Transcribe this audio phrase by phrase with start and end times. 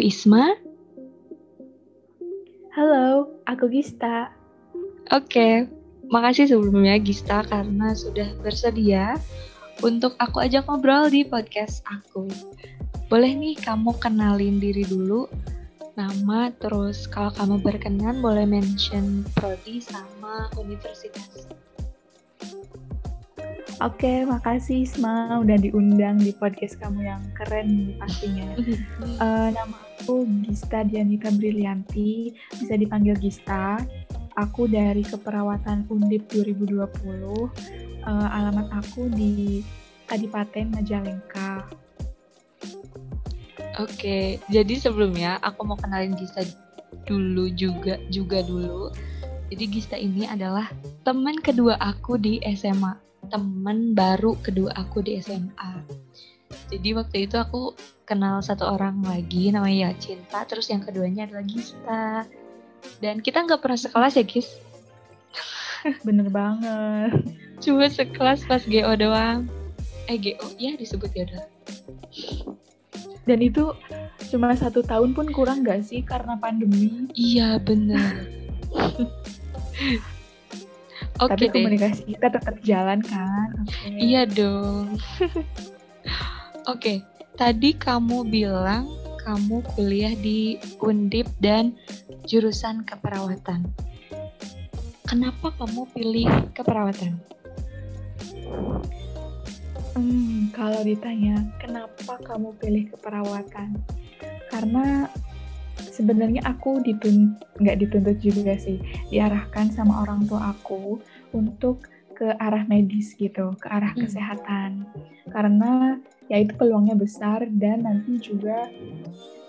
[0.00, 0.56] Aku Isma.
[2.72, 4.32] Halo, aku Gista.
[5.12, 5.68] Oke,
[6.08, 9.20] makasih sebelumnya Gista karena sudah bersedia
[9.84, 12.24] untuk aku ajak ngobrol di podcast aku.
[13.12, 15.28] Boleh nih kamu kenalin diri dulu,
[16.00, 21.44] nama, terus kalau kamu berkenan boleh mention prodi sama universitas.
[23.80, 28.52] Oke, makasih Isma udah diundang di podcast kamu yang keren pastinya.
[29.16, 32.28] uh, nama aku Gista Dianita Brilianti,
[32.60, 33.80] bisa dipanggil Gista.
[34.36, 36.76] Aku dari Keperawatan Undip 2020.
[38.04, 39.64] Uh, alamat aku di
[40.04, 41.64] Kadipaten Majalengka.
[43.80, 46.44] Oke, jadi sebelumnya aku mau kenalin Gista
[47.08, 48.92] dulu juga juga dulu.
[49.48, 50.68] Jadi Gista ini adalah
[51.00, 55.84] teman kedua aku di SMA teman baru kedua aku di SMA.
[56.70, 57.74] Jadi waktu itu aku
[58.08, 62.26] kenal satu orang lagi namanya ya Cinta, terus yang keduanya adalah Gista.
[62.98, 64.48] Dan kita nggak pernah sekelas ya, Gis?
[66.06, 67.12] Bener banget.
[67.62, 69.46] Cuma sekelas pas GO doang.
[70.08, 71.44] Eh GO, ya disebut ya udah.
[73.28, 73.70] Dan itu
[74.32, 77.06] cuma satu tahun pun kurang gak sih karena pandemi?
[77.14, 78.26] Iya bener.
[81.20, 83.48] Oke okay Tapi komunikasi kita tetap jalan kan?
[83.68, 83.92] Okay.
[84.00, 84.96] Iya dong.
[84.96, 85.36] Oke,
[86.64, 86.96] okay.
[87.36, 88.88] tadi kamu bilang
[89.20, 91.76] kamu kuliah di Undip dan
[92.24, 93.68] jurusan keperawatan.
[95.04, 97.20] Kenapa kamu pilih keperawatan?
[99.92, 103.76] Hmm, kalau ditanya kenapa kamu pilih keperawatan?
[104.48, 105.04] Karena
[105.80, 108.76] sebenarnya aku ditun nggak dituntut juga sih
[109.08, 111.00] diarahkan sama orang tua aku
[111.32, 111.88] untuk
[112.20, 114.04] ke arah medis gitu ke arah hmm.
[114.04, 114.84] kesehatan
[115.32, 115.96] karena
[116.28, 118.68] ya itu peluangnya besar dan nanti juga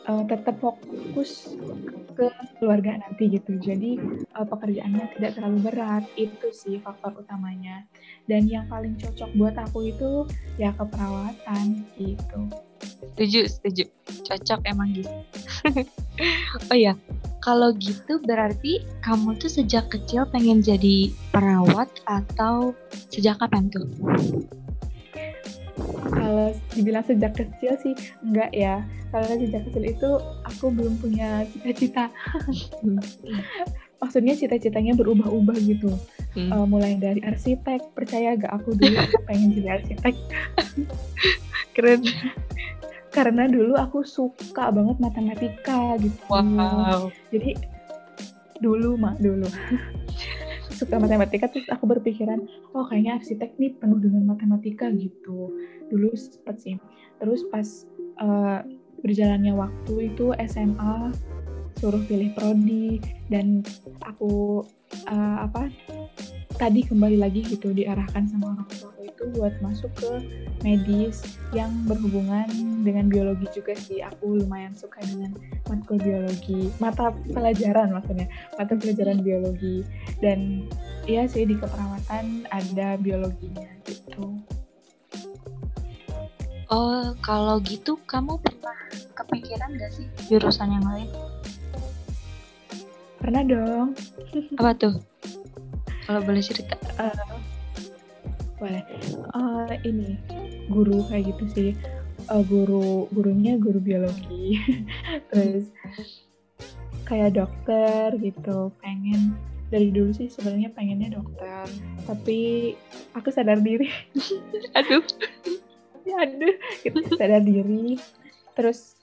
[0.07, 1.53] uh, tetap fokus
[2.15, 2.27] ke
[2.61, 3.57] keluarga nanti gitu.
[3.59, 3.97] Jadi
[4.37, 6.03] uh, pekerjaannya tidak terlalu berat.
[6.15, 7.85] Itu sih faktor utamanya.
[8.25, 10.25] Dan yang paling cocok buat aku itu
[10.57, 12.41] ya keperawatan gitu.
[13.13, 13.83] Setuju setuju.
[14.25, 15.13] Cocok emang gitu.
[16.69, 16.93] Oh ya
[17.41, 22.77] kalau gitu berarti kamu tuh sejak kecil pengen jadi perawat atau
[23.09, 23.89] sejak kapan tuh
[26.75, 27.93] dibilang sejak kecil sih
[28.23, 28.83] enggak ya.
[29.11, 30.09] Karena sejak kecil itu
[30.47, 32.07] aku belum punya cita-cita.
[34.01, 35.93] Maksudnya cita-citanya berubah-ubah gitu.
[36.31, 36.47] Hmm.
[36.47, 40.15] uh, mulai dari arsitek percaya gak aku dulu pengen jadi arsitek?
[41.75, 42.01] Keren.
[43.11, 46.17] Karena dulu aku suka banget matematika gitu.
[46.31, 47.11] Wow.
[47.29, 47.59] Jadi
[48.61, 49.49] dulu mak dulu
[50.81, 52.41] suka matematika terus aku berpikiran
[52.73, 55.53] oh kayaknya arsitek nih penuh dengan matematika gitu.
[55.93, 56.81] Dulu sempat sih.
[57.21, 57.67] Terus pas
[58.17, 58.65] uh,
[59.05, 61.13] berjalannya waktu itu SMA
[61.81, 63.65] suruh pilih prodi dan
[64.05, 64.61] aku
[65.09, 65.73] uh, apa
[66.61, 70.11] tadi kembali lagi gitu diarahkan sama orang tua itu buat masuk ke
[70.61, 71.25] medis
[71.57, 72.45] yang berhubungan
[72.85, 74.05] dengan biologi juga sih.
[74.05, 75.33] Aku lumayan suka dengan
[75.65, 78.29] matkul biologi mata pelajaran maksudnya
[78.61, 79.81] mata pelajaran biologi.
[80.21, 80.69] Dan
[81.09, 84.37] ya sih di keperawatan ada biologinya gitu.
[86.69, 88.77] Oh, kalau gitu kamu pernah
[89.17, 91.09] kepikiran gak sih jurusan yang lain?
[93.21, 93.87] Pernah dong.
[94.59, 94.95] Apa tuh?
[96.09, 96.73] Kalau boleh cerita.
[96.97, 97.37] Uh,
[98.57, 98.81] boleh.
[99.37, 100.17] Uh, ini
[100.73, 101.71] guru kayak gitu sih.
[102.25, 104.57] Uh, guru gurunya guru biologi.
[105.29, 105.69] Terus
[107.05, 108.73] kayak dokter gitu.
[108.81, 109.37] Pengen
[109.69, 111.69] dari dulu sih sebenarnya pengennya dokter.
[112.09, 112.73] Tapi
[113.13, 113.85] aku sadar diri.
[114.81, 115.05] aduh.
[116.09, 116.55] ya aduh.
[116.81, 118.01] Gitu sadar diri.
[118.57, 118.97] Terus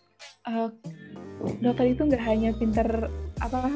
[0.50, 0.74] uh,
[1.62, 3.06] dokter itu nggak hanya pinter
[3.38, 3.70] apa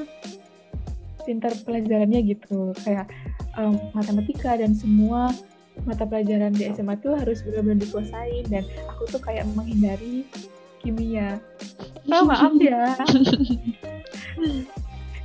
[1.24, 2.76] pintar pelajarannya gitu.
[2.82, 3.08] Kayak
[3.56, 5.32] um, matematika dan semua
[5.88, 8.60] mata pelajaran di SMA tuh harus benar-benar dikuasai dan
[8.92, 10.28] aku tuh kayak menghindari
[10.84, 11.40] kimia.
[12.10, 12.98] Oh, maaf ya.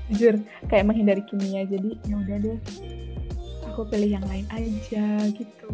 [0.08, 0.40] Jujur
[0.72, 1.68] kayak menghindari kimia.
[1.68, 2.60] Jadi ya udah deh.
[3.74, 5.06] Aku pilih yang lain aja
[5.36, 5.70] gitu.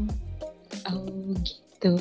[0.90, 1.38] Oh
[1.84, 2.00] gitu.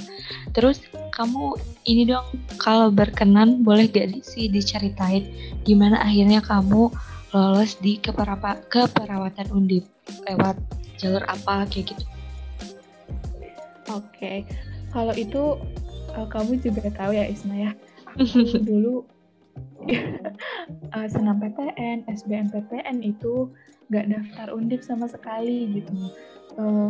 [0.55, 0.79] Terus
[1.13, 2.25] kamu ini dong
[2.57, 5.29] kalau berkenan boleh gak sih diceritain
[5.67, 6.89] gimana akhirnya kamu
[7.33, 9.89] lolos di keperapa, keperawatan undip
[10.29, 10.57] lewat
[11.01, 12.05] jalur apa kayak gitu
[13.89, 14.45] oke okay.
[14.93, 15.57] kalau itu
[16.15, 17.73] uh, kamu juga tahu ya Isma ya
[18.13, 19.03] aku dulu
[20.93, 23.49] uh, senam PTN SBMPTN itu
[23.89, 25.93] gak daftar undip sama sekali gitu
[26.61, 26.89] uh,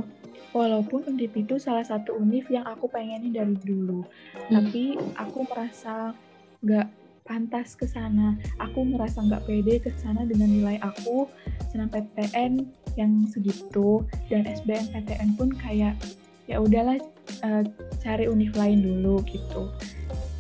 [0.53, 4.51] walaupun undip itu salah satu univ yang aku pengenin dari dulu hmm.
[4.53, 4.85] tapi
[5.17, 6.13] aku merasa
[6.63, 6.87] gak
[7.23, 8.37] pantas ke sana.
[8.59, 11.29] Aku merasa nggak pede ke sana dengan nilai aku
[11.93, 15.97] PTN yang segitu dan SBMPTN pun kayak
[16.51, 17.01] ya udahlah
[17.47, 17.65] uh,
[18.03, 19.73] cari univ lain dulu gitu.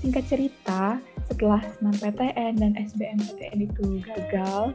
[0.02, 0.98] Singkat cerita,
[1.30, 4.74] setelah PTN dan SBMPTN itu gagal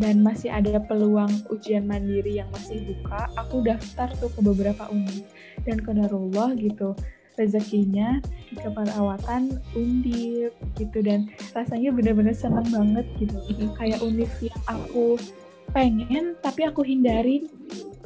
[0.00, 5.28] dan masih ada peluang ujian mandiri yang masih buka, aku daftar tuh ke beberapa univ
[5.68, 6.96] dan kodarullah gitu
[7.36, 8.20] rezekinya
[8.50, 10.98] di keperawatan undip gitu.
[11.00, 13.36] Dan rasanya bener-bener seneng banget gitu.
[13.78, 15.16] Kayak univ yang aku
[15.72, 17.48] pengen tapi aku hindarin.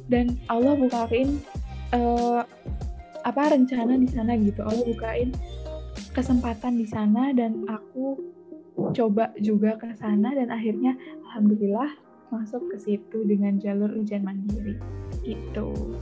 [0.06, 1.42] Dan Allah bukain
[1.90, 2.46] uh,
[3.26, 4.62] apa rencana di sana gitu.
[4.62, 5.34] Allah bukain
[6.14, 8.18] kesempatan di sana dan aku
[8.94, 10.30] coba juga ke sana.
[10.34, 10.94] Dan akhirnya
[11.30, 11.90] alhamdulillah
[12.30, 14.78] masuk ke situ dengan jalur ujian mandiri.
[15.26, 15.98] Gitu.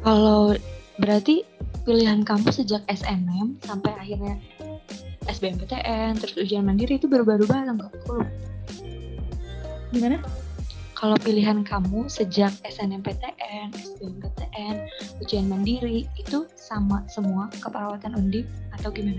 [0.00, 0.56] Kalau
[1.00, 1.44] berarti
[1.82, 4.38] pilihan kamu sejak SNM sampai akhirnya
[5.26, 7.92] SBMPTN terus ujian mandiri itu baru-baru banget enggak?
[9.92, 10.18] Gimana?
[11.02, 14.86] Kalau pilihan kamu sejak SNMPTN, SBMPTN,
[15.18, 19.18] ujian mandiri itu sama semua keperawatan undip atau gimana?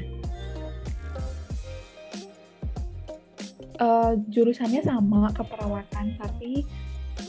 [3.84, 6.64] Uh, jurusannya sama keperawatan tapi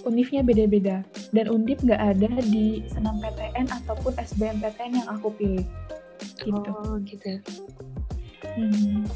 [0.02, 1.06] univnya beda-beda.
[1.30, 5.66] Dan undip nggak ada di senam PTN ataupun SBMPTN yang aku pilih.
[6.42, 6.70] Gitu.
[6.70, 7.38] Oh gitu.
[8.44, 9.08] Hmm.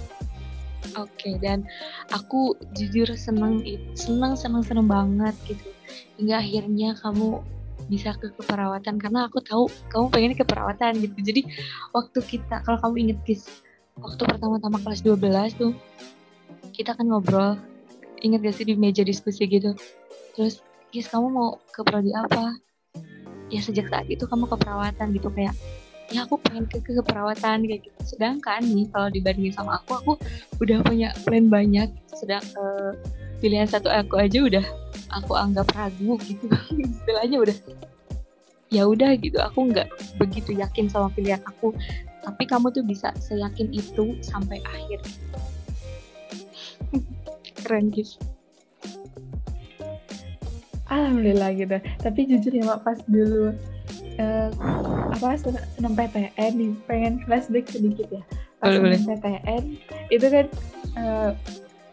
[0.96, 1.69] oke okay, dan
[2.10, 3.60] aku jujur seneng
[3.92, 5.69] seneng seneng seneng banget gitu.
[6.16, 7.44] Hingga akhirnya kamu
[7.92, 8.96] bisa ke keperawatan.
[8.98, 11.19] Karena aku tahu kamu pengen keperawatan gitu.
[11.20, 11.40] Jadi
[11.92, 13.44] waktu kita kalau kamu inget guys
[13.98, 15.72] waktu pertama-tama kelas 12 tuh
[16.72, 17.58] kita kan ngobrol.
[18.22, 19.75] Inget gak sih di meja diskusi gitu?
[20.34, 22.56] Terus Gis kamu mau ke prodi apa?
[23.52, 25.52] Ya sejak saat itu kamu keperawatan gitu kayak
[26.08, 28.00] ya aku pengen ke, ke keperawatan kayak gitu.
[28.17, 30.12] Sedangkan nih kalau dibandingin sama aku aku
[30.64, 31.93] udah punya plan banyak.
[32.17, 32.96] Sedang uh,
[33.44, 34.64] pilihan satu aku aja udah
[35.12, 36.49] aku anggap ragu gitu.
[36.96, 37.56] Istilahnya udah
[38.73, 39.37] ya udah gitu.
[39.44, 41.76] Aku nggak begitu yakin sama pilihan aku.
[42.25, 45.00] Tapi kamu tuh bisa seyakin itu sampai akhir.
[47.61, 48.17] Keren guys
[50.88, 51.76] alhamdulillah gitu.
[52.00, 53.52] Tapi jujur ya mak pas dulu
[54.20, 54.50] uh,
[55.14, 55.37] apa
[55.76, 58.23] senam PTN nih pengen flashback sedikit ya.
[58.58, 59.62] Pas senam PTN
[60.11, 60.46] itu kan
[60.99, 61.31] uh,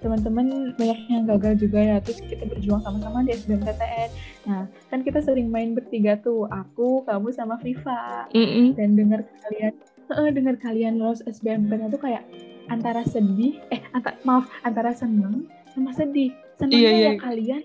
[0.04, 1.98] teman-teman banyak yang gagal juga ya.
[2.02, 4.10] Terus kita berjuang sama-sama di SBMPTN
[4.46, 8.30] nah kan kita sering main bertiga tuh aku kamu sama Viva.
[8.32, 8.66] Mm -mm.
[8.78, 9.74] dan dengar kalian
[10.14, 12.24] uh, dengar kalian lolos SBMPTN tuh kayak
[12.66, 16.34] antara sedih eh antara maaf antara seneng sama sedih.
[16.56, 17.12] Senengnya iya, iya.
[17.12, 17.64] ya kalian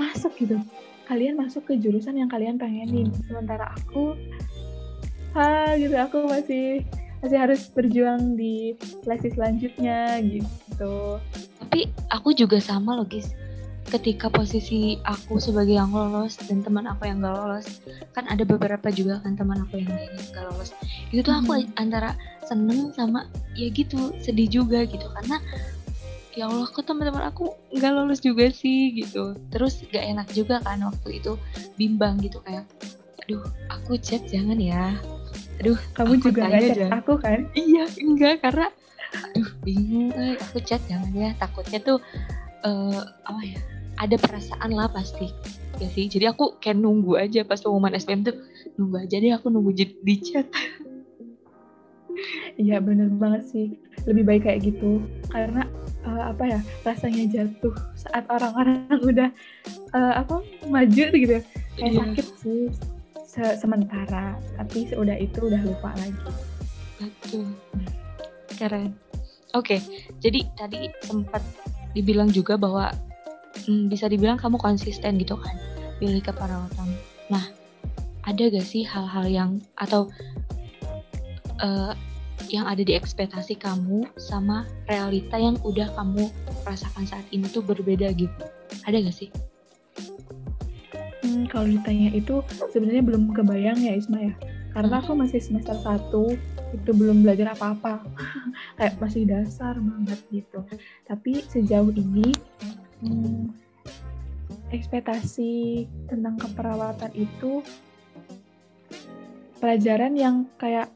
[0.00, 0.58] masuk gitu.
[1.04, 3.12] Kalian masuk ke jurusan yang kalian pengenin.
[3.28, 4.16] Sementara aku
[5.36, 5.94] ha gitu.
[5.94, 6.86] Aku masih
[7.20, 11.20] masih harus berjuang di seleksi selanjutnya gitu.
[11.60, 13.32] Tapi aku juga sama loh guys
[13.94, 17.84] ketika posisi aku sebagai yang lolos dan teman aku yang gak lolos
[18.16, 20.72] kan ada beberapa juga kan teman aku yang lainnya gak lolos.
[21.12, 21.76] Itu tuh aku hmm.
[21.76, 22.16] antara
[22.48, 25.04] seneng sama ya gitu sedih juga gitu.
[25.04, 25.36] Karena
[26.34, 29.38] ya Allah kok teman-teman aku nggak lulus juga sih gitu.
[29.54, 31.38] Terus gak enak juga kan waktu itu
[31.78, 32.66] bimbang gitu kayak
[33.24, 34.98] aduh aku chat jangan ya.
[35.62, 36.98] Aduh kamu juga nggak chat jangan.
[37.00, 37.40] aku kan?
[37.54, 38.66] Iya enggak karena
[39.14, 41.30] aduh bingung eh, aku chat jangan ya.
[41.38, 41.98] Takutnya tuh
[42.66, 43.58] uh, apa ya
[44.02, 45.30] ada perasaan lah pasti.
[45.78, 48.36] Ya sih jadi aku kayak nunggu aja pas pengumuman SPM tuh
[48.74, 50.46] nunggu aja deh aku nunggu di chat.
[52.54, 53.66] Iya bener banget sih.
[54.06, 55.02] Lebih baik kayak gitu.
[55.30, 55.66] Karena
[56.06, 59.28] uh, apa ya rasanya jatuh saat orang-orang udah
[59.96, 61.36] uh, apa maju gitu
[61.76, 62.00] kayak iya.
[62.00, 62.62] sakit sih
[63.24, 66.30] se sementara tapi sudah itu udah lupa lagi.
[67.02, 67.50] Betul.
[68.54, 68.94] Keren.
[69.54, 69.80] Oke okay,
[70.22, 71.42] jadi tadi sempat
[71.94, 72.90] dibilang juga bahwa
[73.66, 75.54] hmm, bisa dibilang kamu konsisten gitu kan
[76.02, 76.90] pilih keperawatan
[77.30, 77.44] nah
[78.26, 80.10] ada gak sih hal-hal yang atau
[81.62, 81.92] uh,
[82.52, 86.28] yang ada di ekspektasi kamu sama realita yang udah kamu
[86.62, 88.44] rasakan saat ini tuh berbeda gitu.
[88.84, 89.30] Ada gak sih?
[91.24, 94.34] Hmm, kalau ditanya itu sebenarnya belum kebayang ya Isma ya.
[94.74, 96.10] Karena aku masih semester 1,
[96.74, 98.02] itu belum belajar apa-apa.
[98.78, 100.66] Kayak masih dasar banget gitu.
[101.06, 102.34] Tapi sejauh ini
[103.02, 103.54] hmm,
[104.74, 107.62] ekspektasi tentang keperawatan itu
[109.62, 110.90] pelajaran yang kayak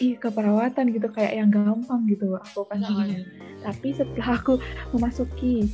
[0.00, 3.26] ih keperawatan gitu kayak yang gampang gitu aku pas awalnya.
[3.60, 4.56] Tapi setelah aku
[4.96, 5.68] memasuki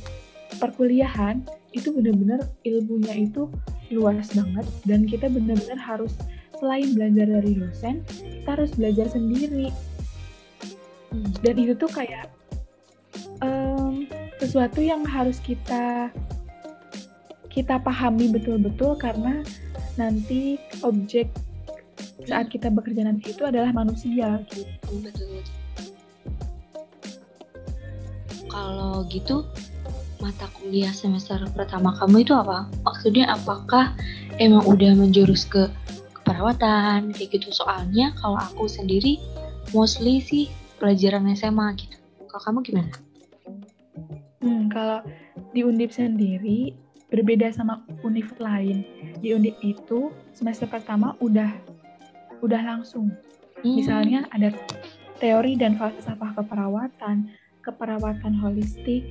[0.57, 3.45] perkuliahan itu benar-benar ilmunya itu
[3.93, 6.17] luas banget dan kita benar-benar harus
[6.57, 9.69] selain belajar dari dosen kita harus belajar sendiri
[11.13, 11.31] hmm.
[11.45, 12.33] dan itu tuh kayak
[13.45, 14.09] um,
[14.41, 16.09] sesuatu yang harus kita
[17.49, 19.41] kita pahami betul-betul karena
[19.97, 21.29] nanti objek
[22.27, 24.93] saat kita bekerja nanti itu adalah manusia gitu.
[25.01, 25.41] Betul.
[28.49, 29.45] Kalau gitu
[30.19, 32.67] mata kuliah semester pertama kamu itu apa?
[32.83, 33.95] Maksudnya apakah
[34.37, 35.71] emang udah menjurus ke
[36.21, 37.49] keperawatan kayak gitu?
[37.55, 39.17] Soalnya kalau aku sendiri
[39.71, 41.97] mostly sih pelajaran SMA gitu.
[42.29, 42.93] Kalau kamu gimana?
[44.39, 45.03] Hmm, kalau
[45.51, 46.75] di Undip sendiri
[47.09, 48.85] berbeda sama univ lain.
[49.19, 51.49] Di Undip itu semester pertama udah
[52.43, 53.11] udah langsung.
[53.59, 53.75] Hmm.
[53.75, 54.55] Misalnya ada
[55.19, 57.27] teori dan falsafah keperawatan,
[57.63, 59.03] keperawatan holistik,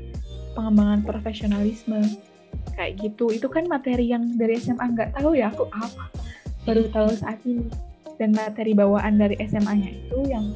[0.56, 2.00] pengembangan profesionalisme,
[2.74, 3.28] kayak gitu.
[3.30, 6.08] Itu kan materi yang dari SMA nggak tahu ya aku apa.
[6.64, 7.68] Baru tahu saat ini.
[8.18, 10.50] Dan materi bawaan dari SMA-nya itu yang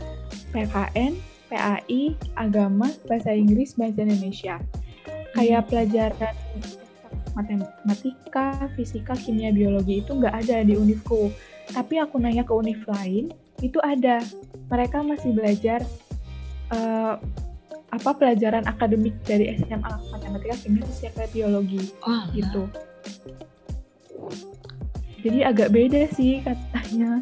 [0.50, 1.14] PKN,
[1.46, 4.58] PAI, agama, bahasa Inggris, bahasa Indonesia.
[5.38, 5.68] Kayak hmm.
[5.70, 6.34] pelajaran
[7.32, 11.30] matematika, fisika, kimia, biologi itu nggak ada di univku
[11.70, 13.30] tapi aku nanya ke univ lain
[13.62, 14.18] itu ada.
[14.72, 15.84] Mereka masih belajar
[16.72, 17.20] uh,
[17.92, 22.64] apa pelajaran akademik dari SMA matematika kimia fisika biologi oh, gitu.
[25.20, 27.20] jadi agak beda sih katanya.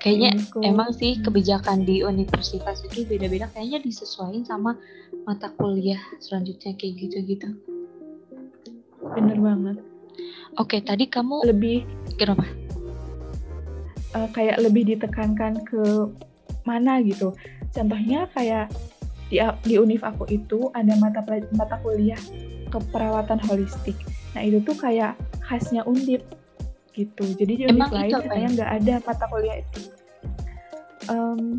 [0.00, 0.32] Kayaknya
[0.64, 3.52] emang sih kebijakan di universitas itu beda-beda.
[3.52, 4.72] Kayaknya disesuaikan sama
[5.28, 7.52] mata kuliah selanjutnya kayak gitu-gitu.
[9.12, 9.76] Bener banget.
[10.56, 11.84] Oke tadi kamu lebih
[12.16, 12.48] kenapa
[14.14, 15.82] uh, kayak lebih ditekankan ke
[16.66, 17.34] mana gitu.
[17.70, 18.70] Contohnya kayak
[19.30, 21.22] di di univ aku itu ada mata
[21.54, 22.18] mata kuliah
[22.70, 23.94] keperawatan holistik.
[24.34, 25.14] Nah itu tuh kayak
[25.46, 26.26] khasnya undip
[26.94, 27.24] gitu.
[27.38, 29.80] Jadi di univ lain katanya nggak ada mata kuliah itu.
[31.10, 31.58] Um,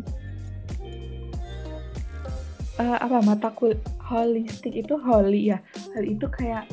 [2.80, 5.58] uh, apa mata kul holistik itu holy ya.
[5.96, 6.68] Hal itu kayak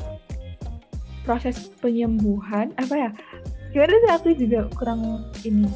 [1.24, 3.10] proses penyembuhan apa ya
[3.70, 5.70] gimana sih aku juga kurang ini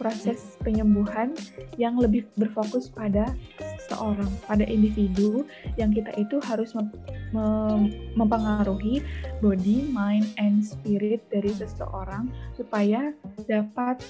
[0.00, 1.36] proses penyembuhan
[1.76, 3.36] yang lebih berfokus pada
[3.84, 5.44] seorang, pada individu
[5.76, 6.88] yang kita itu harus mem
[7.36, 9.04] mem mempengaruhi
[9.44, 13.12] body, mind, and spirit dari seseorang supaya
[13.44, 14.00] dapat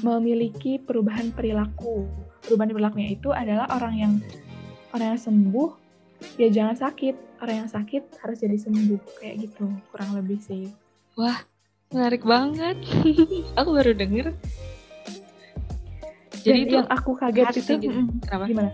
[0.00, 2.08] memiliki perubahan perilaku.
[2.40, 4.12] Perubahan perilakunya itu adalah orang yang
[4.96, 5.70] orang yang sembuh
[6.40, 10.72] ya jangan sakit, orang yang sakit harus jadi sembuh kayak gitu kurang lebih sih.
[11.14, 11.46] Wah,
[11.94, 12.76] menarik banget
[13.58, 14.34] aku baru denger
[16.44, 18.00] jadi itu yang aku kaget itu gitu.
[18.26, 18.44] Kenapa?
[18.50, 18.70] gimana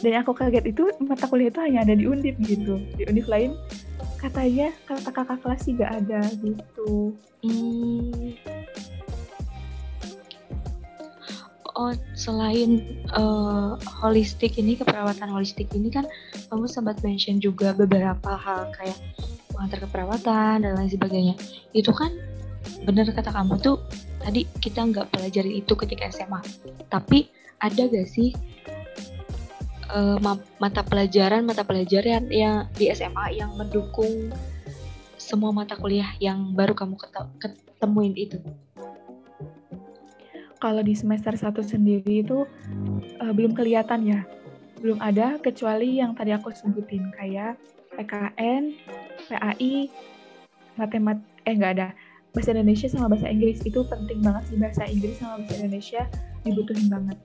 [0.00, 3.26] dan yang aku kaget itu mata kuliah itu hanya ada di undip gitu di undip
[3.26, 3.58] lain
[4.24, 7.12] katanya kata kakak kelas sih gak ada gitu
[7.44, 8.32] hmm.
[11.76, 16.08] oh selain uh, holistik ini keperawatan holistik ini kan
[16.48, 18.96] kamu sempat mention juga beberapa hal kayak
[19.54, 21.34] pengantar keperawatan dan lain sebagainya.
[21.70, 22.10] Itu kan
[22.84, 23.80] bener kata kamu tuh
[24.20, 26.40] tadi kita nggak pelajari itu ketika SMA
[26.88, 27.28] tapi
[27.60, 28.32] ada gak sih
[29.92, 30.16] uh,
[30.56, 34.32] mata pelajaran mata pelajaran yang di SMA yang mendukung
[35.20, 37.00] semua mata kuliah yang baru kamu
[37.40, 38.36] ketemuin itu?
[40.60, 42.44] Kalau di semester 1 sendiri itu
[43.20, 44.20] uh, belum kelihatan ya.
[44.80, 47.56] Belum ada kecuali yang tadi aku sebutin kayak
[47.96, 48.74] PKN,
[49.30, 49.88] PAI,
[50.74, 51.88] matemat eh nggak ada
[52.34, 56.02] bahasa Indonesia sama bahasa Inggris itu penting banget sih bahasa Inggris sama bahasa Indonesia
[56.42, 57.18] dibutuhin banget.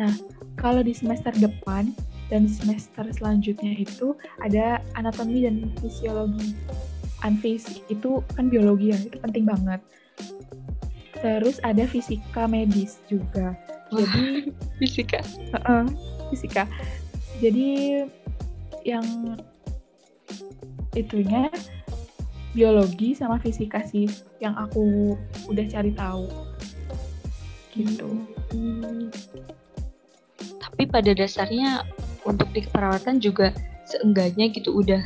[0.00, 0.12] Nah
[0.56, 1.92] kalau di semester depan
[2.32, 6.56] dan semester selanjutnya itu ada anatomi dan fisiologi.
[7.20, 9.84] Anfis itu kan biologi ya itu penting banget.
[11.20, 13.52] Terus ada fisika medis juga.
[13.92, 14.48] Jadi
[14.80, 15.20] fisika.
[15.52, 15.84] Uh -uh,
[16.32, 16.64] fisika.
[17.44, 18.00] Jadi
[18.88, 19.04] yang
[20.94, 21.50] itunya
[22.50, 24.10] biologi sama fisika sih
[24.42, 25.14] yang aku
[25.46, 26.26] udah cari tahu
[27.74, 28.10] gitu.
[28.50, 29.06] Hmm.
[30.58, 31.86] Tapi pada dasarnya
[32.26, 33.54] untuk di keperawatan juga
[33.86, 35.02] seenggaknya gitu udah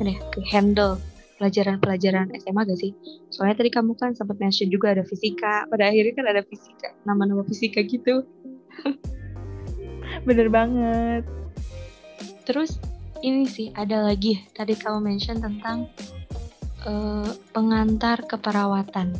[0.00, 0.96] ya ke handle
[1.36, 2.92] pelajaran-pelajaran SMA gak sih?
[3.32, 7.44] Soalnya tadi kamu kan sempat mention juga ada fisika, pada akhirnya kan ada fisika, nama-nama
[7.48, 8.24] fisika gitu.
[10.28, 11.24] Bener banget.
[12.44, 12.76] Terus
[13.20, 15.88] ini sih ada lagi tadi kamu mention tentang
[16.84, 19.16] uh, pengantar keperawatan.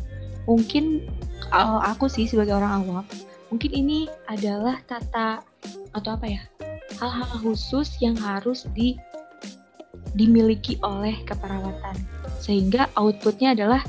[0.49, 1.05] Mungkin
[1.53, 3.05] uh, aku sih sebagai orang awam,
[3.53, 5.45] mungkin ini adalah tata
[5.93, 6.41] atau apa ya
[6.97, 8.97] hal-hal khusus yang harus di
[10.17, 11.95] dimiliki oleh keperawatan
[12.41, 13.81] sehingga outputnya adalah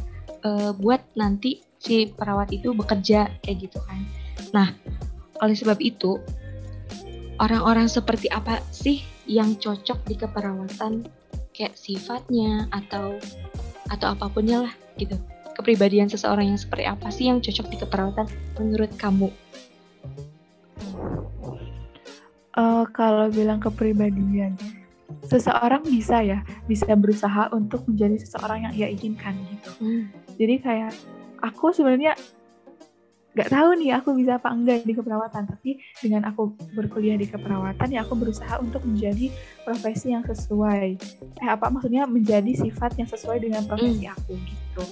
[0.47, 4.07] uh, buat nanti si perawat itu bekerja kayak gitu kan.
[4.55, 4.69] Nah
[5.43, 6.23] oleh sebab itu
[7.43, 11.07] orang-orang seperti apa sih yang cocok di keperawatan
[11.53, 13.21] kayak sifatnya atau
[13.93, 15.15] atau apapunnya lah gitu
[15.53, 18.27] kepribadian seseorang yang seperti apa sih yang cocok di keperawatan
[18.59, 19.29] menurut kamu?
[22.53, 24.57] Uh, kalau bilang kepribadian,
[25.25, 29.71] seseorang bisa ya, bisa berusaha untuk menjadi seseorang yang ia inginkan gitu.
[29.81, 30.05] Hmm.
[30.37, 30.93] Jadi kayak
[31.41, 32.13] aku sebenarnya
[33.33, 37.89] nggak tahu nih aku bisa apa enggak di keperawatan, tapi dengan aku berkuliah di keperawatan
[37.89, 39.33] ya aku berusaha untuk menjadi
[39.65, 41.01] profesi yang sesuai.
[41.41, 44.15] Eh apa maksudnya menjadi sifat yang sesuai dengan profesi hmm.
[44.15, 44.85] aku gitu.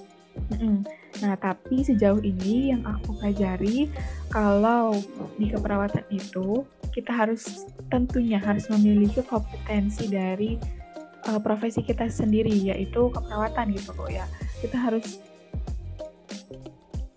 [1.21, 3.93] Nah, tapi sejauh ini yang aku pelajari,
[4.33, 4.97] kalau
[5.37, 6.65] di keperawatan itu
[6.97, 10.57] kita harus tentunya harus memiliki kompetensi dari
[11.29, 14.25] uh, profesi kita sendiri, yaitu keperawatan gitu kok ya.
[14.65, 15.21] Kita harus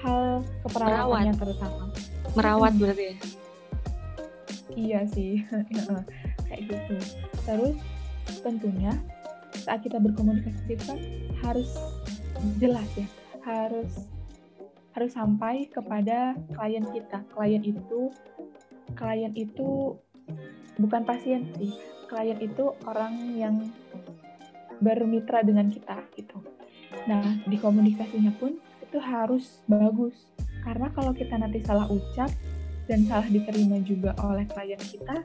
[0.00, 1.92] hal keperawatan yang terutama.
[2.32, 3.16] Merawat berarti ya?
[4.78, 5.44] Iya sih,
[6.48, 6.96] kayak gitu.
[7.44, 7.76] Terus
[8.40, 8.96] tentunya
[9.52, 10.96] saat kita berkomunikasi kan
[11.44, 11.76] harus
[12.56, 13.04] jelas ya.
[13.44, 14.08] Harus
[14.96, 17.20] harus sampai kepada klien kita.
[17.36, 18.08] Klien itu
[18.96, 19.92] klien itu
[20.80, 21.76] bukan pasien sih.
[22.08, 23.68] Klien itu orang yang
[24.78, 26.38] bermitra dengan kita gitu.
[27.06, 30.16] Nah di komunikasinya pun itu harus bagus.
[30.64, 32.28] Karena kalau kita nanti salah ucap
[32.88, 35.22] dan salah diterima juga oleh klien kita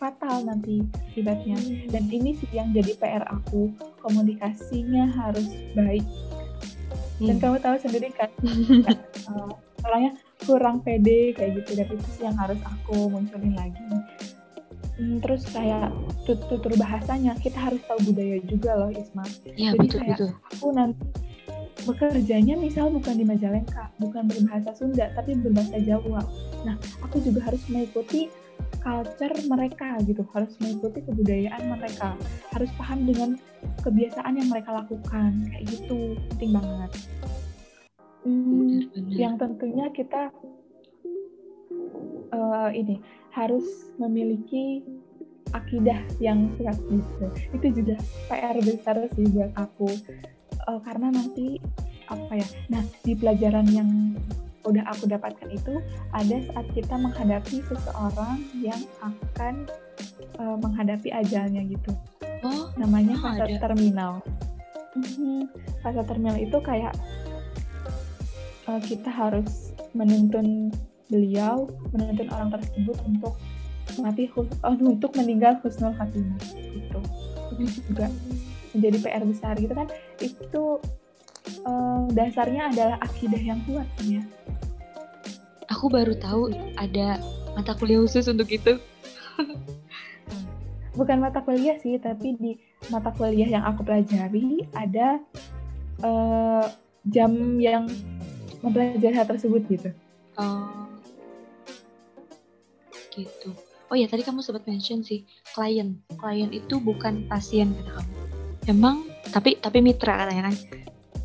[0.00, 0.82] fatal nanti
[1.12, 1.58] akibatnya.
[1.92, 3.70] Dan ini sih yang jadi PR aku.
[4.02, 5.46] Komunikasinya harus
[5.78, 6.02] baik.
[7.22, 7.42] Dan hmm.
[7.42, 8.30] kamu tahu sendiri kan
[9.30, 9.54] uh,
[9.86, 11.78] orangnya kurang pede kayak gitu.
[11.78, 13.78] Dan itu sih yang harus aku munculin lagi
[15.02, 15.90] hmm, terus kayak
[16.22, 19.26] tutur bahasanya kita harus tahu budaya juga loh Isma
[19.58, 20.30] ya, jadi betul, kayak betul.
[20.54, 21.06] aku nanti
[21.82, 26.22] bekerjanya misal bukan di Majalengka, bukan berbahasa Sunda, tapi berbahasa Jawa.
[26.62, 28.30] Nah, aku juga harus mengikuti
[28.82, 32.18] culture mereka gitu harus mengikuti kebudayaan mereka
[32.50, 33.38] harus paham dengan
[33.84, 36.90] kebiasaan yang mereka lakukan kayak gitu penting banget
[38.26, 38.80] hmm,
[39.14, 40.34] yang tentunya kita
[42.34, 42.98] uh, ini
[43.32, 44.84] harus memiliki
[45.52, 47.96] akidah yang kuat gitu itu juga
[48.28, 49.88] PR besar sih buat aku
[50.68, 51.60] uh, karena nanti
[52.08, 53.90] apa ya nah di pelajaran yang
[54.62, 55.74] udah aku dapatkan itu
[56.14, 59.66] ada saat kita menghadapi seseorang yang akan
[60.38, 61.92] uh, menghadapi ajalnya gitu.
[62.42, 64.22] Oh, namanya oh, fase terminal.
[64.94, 65.50] Hmm,
[65.82, 66.94] fase terminal itu kayak
[68.70, 70.70] uh, kita harus menuntun
[71.12, 73.36] beliau, menuntun orang tersebut untuk
[74.00, 76.40] mati uh, untuk meninggal husnul khatimah
[76.72, 77.00] gitu.
[77.60, 78.08] Itu juga
[78.72, 79.92] menjadi PR besar gitu kan.
[80.16, 80.80] Itu
[81.68, 84.24] uh, dasarnya adalah akidah yang kuat ya
[85.82, 87.18] aku baru tahu ada
[87.58, 88.78] mata kuliah khusus untuk itu.
[90.98, 92.54] Bukan mata kuliah sih, tapi di
[92.86, 95.18] mata kuliah yang aku pelajari ada
[96.06, 96.70] uh,
[97.10, 97.90] jam yang
[98.62, 99.90] mempelajari hal tersebut gitu.
[100.38, 100.86] Oh,
[103.12, 103.52] gitu.
[103.92, 106.00] Oh ya tadi kamu sempat mention sih klien.
[106.16, 108.12] Klien itu bukan pasien kata kamu.
[108.72, 108.96] Emang
[109.28, 110.56] tapi tapi mitra katanya kan.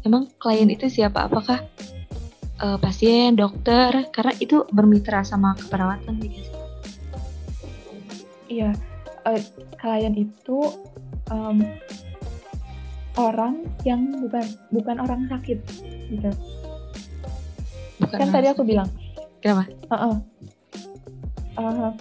[0.03, 1.31] Emang klien itu siapa?
[1.31, 1.63] Apakah
[2.61, 6.51] uh, pasien, dokter, karena itu bermitra sama keperawatan gitu.
[8.47, 8.71] Iya,
[9.27, 9.41] uh,
[9.79, 10.57] klien itu
[11.31, 11.59] um,
[13.19, 15.59] orang yang bukan bukan orang sakit
[16.11, 16.31] gitu.
[17.97, 18.89] Bukan kan tadi aku bilang.
[19.41, 19.69] Kenapa?
[19.89, 20.15] Uh -uh.
[21.57, 21.91] Uh,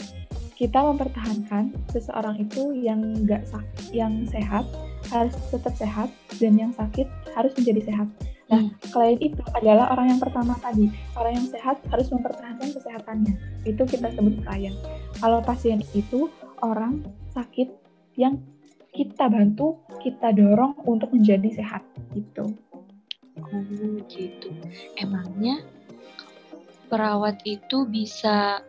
[0.56, 4.64] kita mempertahankan seseorang itu yang nggak sakit, yang sehat
[5.12, 6.08] harus tetap sehat
[6.40, 7.04] dan yang sakit
[7.36, 8.08] harus menjadi sehat.
[8.46, 8.72] Nah, hmm.
[8.94, 10.88] klien itu adalah orang yang pertama tadi.
[11.18, 13.34] Orang yang sehat harus mempertahankan kesehatannya.
[13.68, 14.72] Itu kita sebut klien.
[15.18, 16.30] Kalau pasien itu
[16.62, 17.68] orang sakit
[18.16, 18.40] yang
[18.94, 21.82] kita bantu, kita dorong untuk menjadi sehat
[22.16, 22.56] gitu.
[23.36, 24.48] Oh, gitu.
[24.96, 25.60] Emangnya
[26.88, 28.64] perawat itu bisa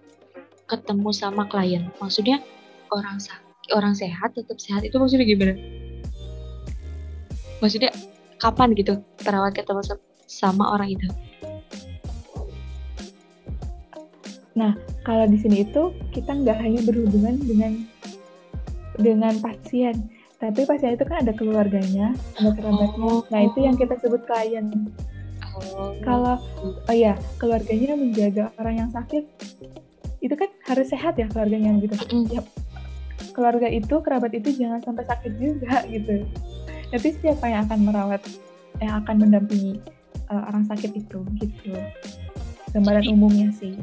[0.68, 1.88] ketemu sama klien?
[2.04, 2.44] Maksudnya
[2.92, 5.56] orang sakit, orang sehat tetap sehat itu maksudnya gimana?
[7.64, 7.92] Maksudnya
[8.38, 9.82] kapan gitu perawat ketemu
[10.28, 11.08] sama orang itu?
[14.58, 14.74] Nah,
[15.06, 17.86] kalau di sini itu kita nggak hanya berhubungan dengan
[18.98, 20.10] dengan pasien,
[20.42, 23.06] tapi pasien itu kan ada keluarganya, ada kerabatnya.
[23.06, 23.22] Oh.
[23.30, 24.90] Nah, itu yang kita sebut klien.
[25.54, 25.94] Oh.
[26.02, 29.30] Kalau oh ya, keluarganya menjaga orang yang sakit,
[30.20, 31.94] itu kan harus sehat ya keluarganya gitu.
[32.32, 32.42] Ya,
[33.34, 36.26] keluarga itu, kerabat itu jangan sampai sakit juga gitu
[36.92, 38.22] tapi siapa yang akan merawat
[38.80, 39.84] yang akan mendampingi
[40.32, 41.76] uh, orang sakit itu gitu
[42.72, 43.76] gambaran Jadi- umumnya sih.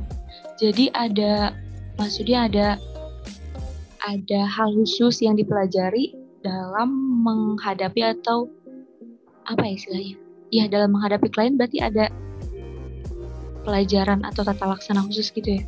[0.54, 1.50] Jadi ada
[1.98, 2.66] maksudnya ada
[4.04, 6.92] ada hal khusus yang dipelajari dalam
[7.24, 8.46] menghadapi atau
[9.48, 10.14] apa ya istilahnya?
[10.54, 12.12] Ya dalam menghadapi klien berarti ada
[13.64, 15.62] pelajaran atau tata laksana khusus gitu ya.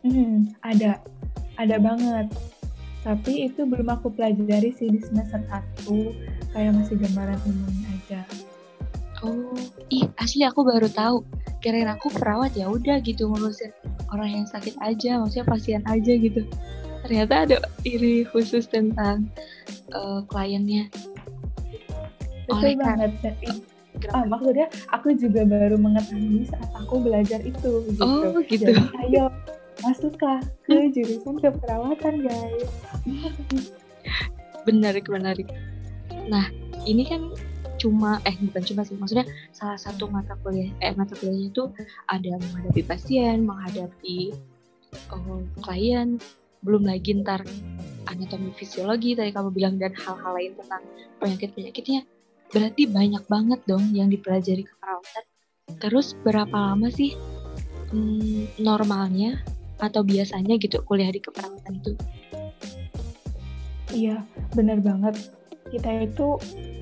[0.00, 1.00] Hmm, ada,
[1.56, 2.26] ada banget.
[3.00, 6.12] Tapi itu belum aku pelajari sih di semester 1,
[6.52, 8.20] kayak masih gambaran umumnya aja.
[9.20, 9.52] Oh,
[9.92, 11.24] ih asli aku baru tahu.
[11.60, 13.68] Kirain aku perawat ya udah gitu ngurusin
[14.08, 16.40] orang yang sakit aja, maksudnya pasien aja gitu.
[17.04, 19.28] Ternyata ada ini khusus tentang
[19.92, 20.88] eh, kliennya.
[22.48, 23.12] Betul Oleh kan- banget.
[24.00, 24.16] Kenapa?
[24.16, 28.00] ah, maksudnya aku juga baru mengetahui saat aku belajar itu gitu.
[28.00, 28.72] Oh, gitu.
[28.72, 29.28] Jadi ayo
[29.82, 32.70] masuklah ke jurusan keperawatan guys.
[34.68, 35.48] Menarik, menarik.
[36.28, 36.52] Nah,
[36.84, 37.32] ini kan
[37.80, 39.24] cuma eh bukan cuma sih maksudnya
[39.56, 41.64] salah satu mata kuliah eh mata kuliahnya itu
[42.12, 44.36] ada menghadapi pasien, menghadapi
[45.16, 46.20] oh, klien,
[46.60, 47.40] belum lagi ntar
[48.04, 50.82] anatomi fisiologi tadi kamu bilang dan hal-hal lain tentang
[51.24, 52.04] penyakit-penyakitnya.
[52.50, 55.24] Berarti banyak banget dong yang dipelajari keperawatan.
[55.80, 57.14] Terus berapa lama sih
[57.94, 59.40] hmm, normalnya
[59.80, 61.92] atau biasanya gitu kuliah di keperawatan itu?
[63.90, 64.22] Iya,
[64.54, 65.18] benar banget.
[65.72, 66.38] Kita itu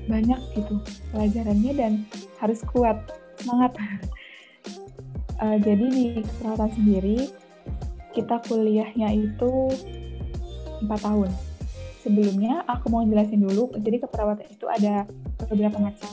[0.09, 0.81] banyak gitu
[1.13, 1.91] pelajarannya dan
[2.37, 2.97] harus kuat,
[3.41, 3.73] semangat.
[5.39, 7.31] Eh, jadi di keperawatan sendiri,
[8.11, 9.71] kita kuliahnya itu
[10.83, 11.31] 4 tahun.
[12.03, 15.07] Sebelumnya aku mau jelasin dulu, jadi keperawatan itu ada
[15.47, 16.11] beberapa macam.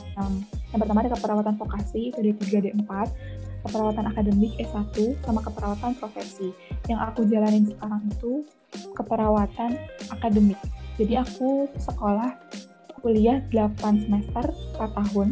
[0.71, 2.91] Yang pertama ada keperawatan vokasi, itu ada 3 D4,
[3.67, 4.95] keperawatan akademik S1,
[5.27, 6.55] sama keperawatan profesi.
[6.87, 8.33] Yang aku jalanin sekarang itu
[8.95, 9.71] keperawatan
[10.15, 10.59] akademik.
[10.97, 12.39] Jadi aku sekolah
[13.03, 15.29] kuliah 8 semester 4 tahun,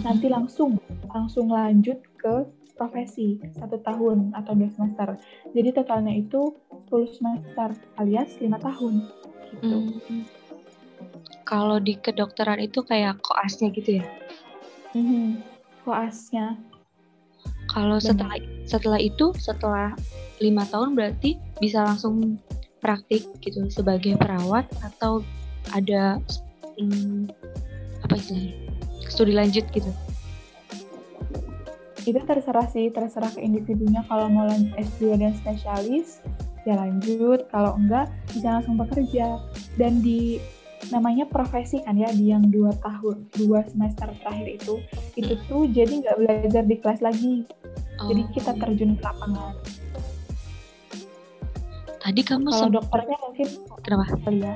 [0.00, 5.14] nanti langsung langsung lanjut ke profesi satu tahun atau dua semester.
[5.54, 6.54] Jadi totalnya itu
[6.90, 8.94] 10 semester alias 5 tahun
[9.54, 9.78] gitu.
[10.10, 10.24] Hmm.
[11.44, 14.06] Kalau di kedokteran itu kayak koasnya gitu ya.
[14.96, 15.44] Mhm.
[15.84, 16.56] Koasnya
[17.74, 19.98] Kalau setelah setelah itu setelah
[20.38, 22.38] lima tahun berarti bisa langsung
[22.78, 25.26] praktik gitu sebagai perawat atau
[25.74, 26.22] ada
[26.78, 27.32] hmm,
[28.06, 28.54] apa istilahnya
[29.10, 29.90] studi lanjut gitu.
[32.04, 36.20] itu terserah sih, terserah ke individunya kalau mau lanjut S2 dan spesialis
[36.68, 39.40] ya lanjut, kalau enggak bisa langsung bekerja.
[39.80, 40.36] Dan di
[40.92, 44.74] namanya profesi kan ya di yang dua tahun dua semester terakhir itu
[45.16, 47.34] itu tuh jadi nggak belajar di kelas lagi
[48.04, 49.54] jadi Oh, kita terjun ke lapangan
[52.02, 53.48] tadi kamu kalau dokternya mungkin
[53.80, 54.04] kenapa?
[54.28, 54.54] ya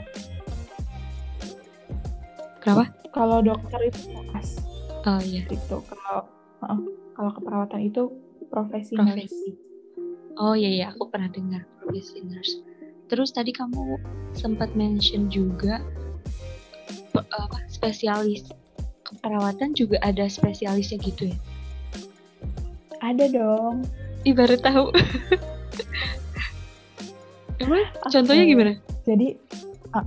[2.61, 2.85] Kenapa?
[3.15, 4.49] kalau dokter itu fokus
[5.07, 5.47] Oh iya.
[5.49, 6.21] itu kalau
[7.17, 8.13] kalau keperawatan itu
[8.51, 9.57] profesi Profesi.
[10.39, 12.63] Oh iya iya, aku pernah dengar profesi nurse.
[13.09, 13.99] Terus tadi kamu
[14.37, 15.81] sempat mention juga
[17.35, 18.49] apa spesialis
[19.07, 21.37] keperawatan juga ada spesialisnya gitu ya?
[23.01, 23.87] ada dong
[24.27, 24.91] Ih baru tahu.
[27.63, 28.51] Emang contohnya Oke.
[28.51, 28.73] gimana?
[29.09, 29.29] jadi
[29.97, 30.05] uh,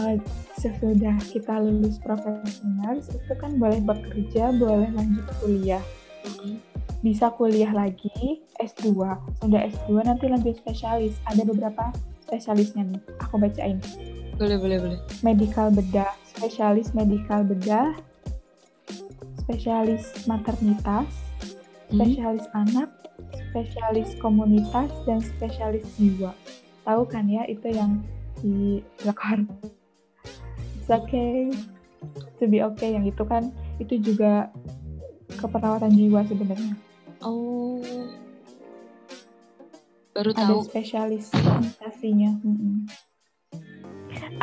[0.00, 0.16] uh,
[0.56, 5.84] sesudah kita lulus profesi nurse itu kan boleh bekerja boleh lanjut kuliah
[7.04, 8.96] bisa kuliah lagi S2
[9.44, 11.92] sudah S2 nanti lanjut spesialis ada beberapa
[12.24, 13.76] spesialisnya nih aku bacain
[14.34, 15.00] Boleh boleh boleh.
[15.22, 17.94] medical bedah spesialis medical bedah
[19.38, 21.06] spesialis maternitas
[21.84, 22.00] Hmm?
[22.00, 22.88] spesialis anak
[23.52, 26.32] spesialis komunitas dan spesialis jiwa
[26.82, 28.00] tahu kan ya itu yang
[28.40, 29.52] di Jakarta
[30.74, 31.52] it's okay
[32.34, 34.48] to be okay yang itu kan itu juga
[35.30, 36.74] keperawatan jiwa sebenarnya
[37.20, 37.80] Oh.
[40.10, 40.60] Baru ada tahu.
[40.62, 42.84] spesialis sanitasinya Mm-mm.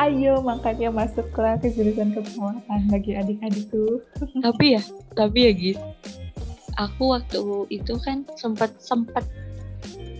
[0.00, 4.00] Ayo makanya masuklah ke jurusan keperawatan bagi adik-adikku
[4.46, 5.80] tapi ya, tapi ya Gis.
[6.80, 9.28] Aku waktu itu kan sempat sempat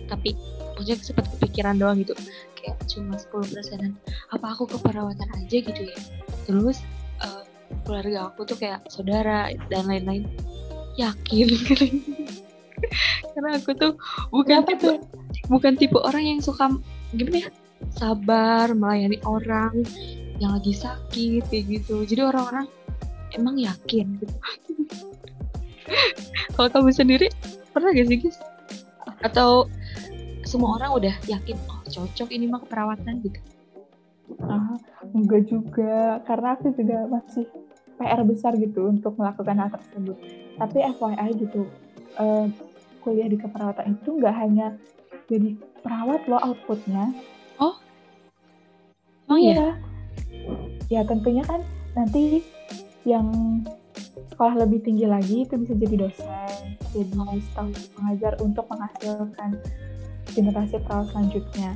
[0.05, 0.37] tapi
[0.77, 2.13] maksudnya sempat kepikiran doang gitu.
[2.53, 3.97] Kayak cuma 10 persenan.
[4.29, 5.97] Apa aku keperawatan aja gitu ya?
[6.45, 6.85] Terus
[7.25, 7.43] eh,
[7.81, 10.29] keluarga aku tuh kayak saudara dan lain-lain
[10.93, 11.49] yakin
[13.33, 13.97] karena aku tuh
[14.29, 14.91] bukan Kenapa tipe
[15.49, 16.69] bukan tipe orang yang suka
[17.17, 19.83] gimana ya sabar melayani orang
[20.39, 22.67] yang lagi sakit kayak gitu jadi orang-orang
[23.35, 24.35] emang yakin gitu
[26.55, 27.27] kalau kamu sendiri
[27.75, 28.37] pernah gak sih guys
[29.23, 29.67] atau
[30.43, 33.39] semua orang udah yakin oh cocok ini mah keperawatan gitu
[34.47, 34.75] Ah,
[35.13, 37.45] enggak juga, karena aku juga masih
[37.99, 40.17] PR besar gitu untuk melakukan hal tersebut.
[40.57, 41.67] Tapi FYI gitu,
[42.17, 42.47] eh,
[43.03, 44.67] kuliah di keperawatan itu nggak hanya
[45.27, 47.13] jadi perawat loh outputnya.
[49.33, 49.73] Oh, oh iya.
[50.93, 51.65] Ya tentunya kan
[51.97, 52.45] nanti
[53.01, 53.33] yang
[54.29, 59.57] sekolah lebih tinggi lagi itu bisa jadi dosen, jadi staf pengajar untuk menghasilkan
[60.37, 61.73] generasi perawat selanjutnya.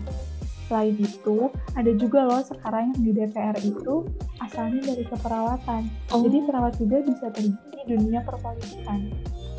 [0.69, 4.05] Selain itu, ada juga loh sekarang yang di DPR itu
[4.37, 5.81] asalnya dari keperawatan.
[6.13, 6.21] Oh.
[6.21, 9.09] Jadi perawat juga bisa terjun di dunia perpolitikan.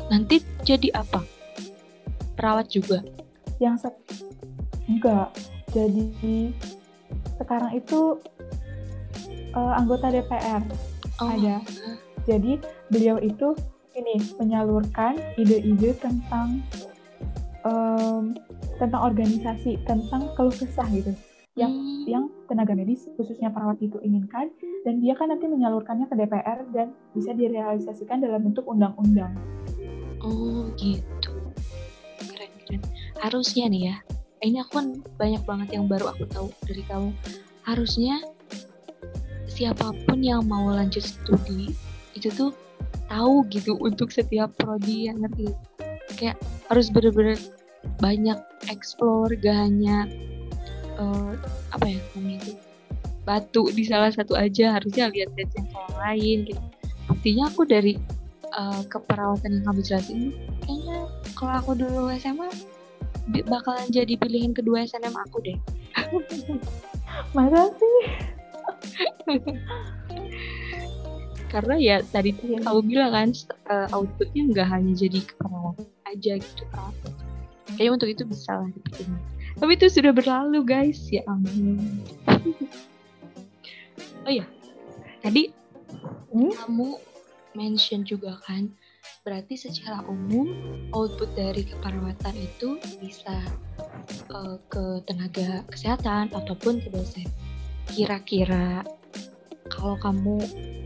[0.07, 1.25] Nanti jadi apa?
[2.39, 3.03] Perawat juga?
[3.59, 3.89] Yang se
[4.87, 5.33] enggak.
[5.73, 6.53] Jadi
[7.39, 8.19] sekarang itu
[9.55, 10.61] uh, anggota DPR
[11.21, 11.29] oh.
[11.29, 11.63] ada.
[12.27, 13.55] Jadi beliau itu
[13.97, 16.61] ini menyalurkan ide-ide tentang
[17.65, 18.37] um,
[18.77, 21.11] tentang organisasi, tentang keluh kesah gitu
[21.59, 22.05] yang hmm.
[22.07, 24.47] yang tenaga medis khususnya perawat itu inginkan
[24.87, 29.35] dan dia kan nanti menyalurkannya ke DPR dan bisa direalisasikan dalam bentuk undang-undang.
[30.23, 31.35] Oh gitu,
[32.23, 32.81] keren keren.
[33.19, 33.95] Harusnya nih ya,
[34.43, 34.87] ini aku kan
[35.19, 37.11] banyak banget yang baru aku tahu dari kamu.
[37.67, 38.23] Harusnya
[39.49, 41.75] siapa pun yang mau lanjut studi
[42.15, 42.55] itu tuh
[43.11, 45.51] tahu gitu untuk setiap prodi yang ngerti?
[46.15, 46.39] Kayak
[46.71, 47.37] harus bener-bener
[47.99, 50.07] banyak explore gak hanya
[50.99, 51.31] uh,
[51.71, 52.53] apa ya namanya itu
[53.27, 54.79] batu di salah satu aja.
[54.79, 56.63] Harusnya lihat lihat yang lain gitu.
[57.09, 57.99] Buktinya aku dari
[58.55, 60.19] uh, keperawatan yang kamu jelasin
[60.65, 60.99] kayaknya
[61.33, 62.49] kalau aku dulu SMA
[63.45, 65.57] bakalan jadi pilihan kedua SNM aku deh.
[67.35, 67.99] Masa sih?
[71.53, 72.61] Karena ya tadi ya.
[72.61, 73.29] kamu bilang kan
[73.73, 76.93] uh, outputnya nggak hanya jadi keperawatan aja gitu kan
[77.73, 79.17] kayaknya untuk itu bisa lah dibikin
[79.59, 80.99] tapi itu sudah berlalu guys.
[81.11, 81.79] Ya ampun.
[84.27, 84.45] Oh ya
[85.25, 85.49] tadi
[86.29, 86.53] hmm?
[86.53, 87.01] kamu
[87.57, 88.69] mention juga kan
[89.23, 90.49] berarti secara umum
[90.95, 93.35] output dari keperawatan itu bisa
[94.31, 97.27] uh, ke tenaga kesehatan ataupun ke dosen.
[97.89, 98.85] Kira-kira
[99.69, 100.37] kalau kamu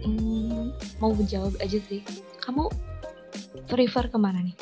[0.03, 0.63] hmm,
[0.99, 2.03] mau menjawab aja sih
[2.43, 2.67] kamu
[3.69, 4.57] prefer ke mana nih?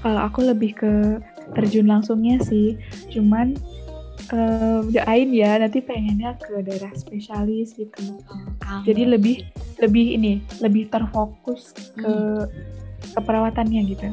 [0.00, 0.92] Kalau aku lebih ke
[1.54, 2.78] terjun langsungnya sih
[3.10, 3.58] cuman
[4.32, 8.22] uh, doain ya nanti pengennya ke daerah spesialis gitu.
[8.30, 9.44] Oh, jadi lebih
[9.80, 12.46] lebih ini lebih terfokus ke hmm.
[13.16, 14.08] keperawatannya gitu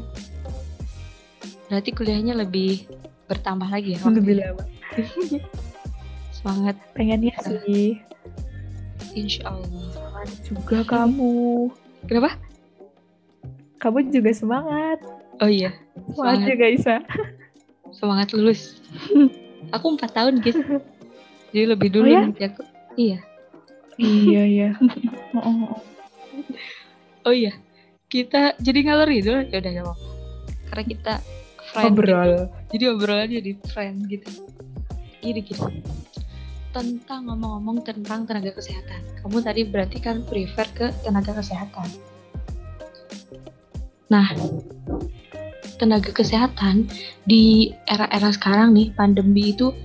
[1.67, 2.88] berarti kuliahnya lebih
[3.27, 4.63] bertambah lagi ya lebih lama
[6.36, 7.99] semangat pengennya sih
[9.13, 11.67] Insya Allah semangat juga kamu
[12.08, 12.39] kenapa
[13.77, 14.99] kamu juga semangat
[15.38, 15.71] Oh iya.
[16.13, 16.95] Semangat juga Isa.
[17.93, 18.82] Semangat lulus.
[19.75, 20.58] aku empat tahun guys.
[21.53, 22.21] Jadi lebih dulu oh, ya?
[22.25, 22.62] nanti aku.
[22.97, 23.21] Iya.
[23.97, 24.69] Iya iya.
[25.33, 25.81] oh, oh, oh.
[27.27, 27.57] oh iya.
[28.07, 29.83] Kita jadi ngalor gitu ya udah ya
[30.71, 31.13] Karena kita
[31.73, 31.93] friend.
[31.93, 32.31] Obrol.
[32.31, 32.43] Gitu.
[32.73, 34.29] Jadi obrolan jadi friend gitu.
[35.21, 35.65] Gini gitu.
[36.71, 39.01] Tentang ngomong-ngomong tentang tenaga kesehatan.
[39.23, 41.89] Kamu tadi berarti kan prefer ke tenaga kesehatan.
[44.07, 44.31] Nah,
[45.77, 46.88] tenaga kesehatan
[47.27, 49.75] di era-era sekarang nih pandemi itu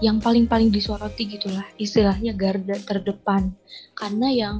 [0.00, 3.52] yang paling-paling disoroti gitulah istilahnya garda terdepan
[3.92, 4.56] karena yang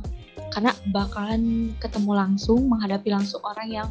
[0.52, 3.88] karena bakalan ketemu langsung menghadapi langsung orang yang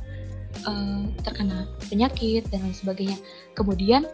[0.65, 3.17] uh, terkena penyakit dan lain sebagainya
[3.57, 4.05] kemudian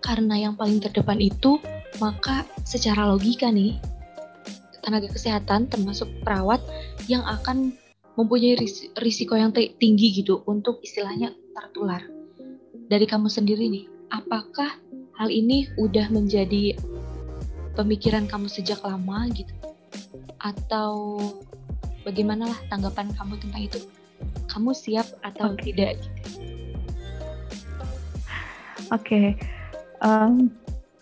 [0.00, 1.60] karena yang paling terdepan itu
[2.00, 3.76] maka secara logika nih
[4.86, 6.62] tenaga kesehatan termasuk perawat
[7.10, 7.74] yang akan
[8.16, 8.56] mempunyai
[8.96, 12.00] risiko yang tinggi gitu untuk istilahnya tertular.
[12.86, 14.78] Dari kamu sendiri nih, apakah
[15.16, 16.76] hal ini udah menjadi
[17.76, 19.52] pemikiran kamu sejak lama gitu?
[20.40, 21.18] Atau
[22.04, 23.80] bagaimana lah tanggapan kamu tentang itu?
[24.48, 25.72] Kamu siap atau okay.
[25.72, 26.20] tidak gitu?
[28.86, 29.26] Oke, okay.
[29.98, 30.46] um,